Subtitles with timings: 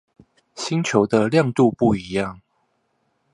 [0.55, 2.39] 星球的亮度不一樣